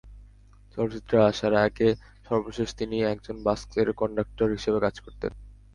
চলচ্চিত্রে 0.73 1.17
আসার 1.29 1.53
আগে 1.65 1.87
সর্বশেষ 2.27 2.69
তিনি 2.79 2.97
একজন 3.13 3.35
বাসের 3.45 3.87
কন্ডাক্টর 3.99 4.47
হিসেবে 4.55 4.79
কাজ 4.85 4.95
করতেন। 4.99 5.31